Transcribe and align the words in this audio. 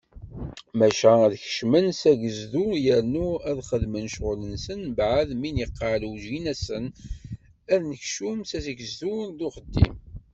Maca 0.77 1.11
ad 1.25 1.33
kecmen 1.43 1.87
s 1.99 2.01
agezdu 2.11 2.65
yernu 2.85 3.29
ad 3.49 3.57
xedmen 3.69 4.05
ccɣel-nsen, 4.13 4.79
mbeɛd 4.91 5.29
mi 5.39 5.49
niqal 5.51 6.01
ugin-asen 6.11 6.85
anekcum 7.73 8.39
s 8.49 8.51
agezdu 8.59 9.15
d 9.37 9.39
uxeddim. 9.47 9.95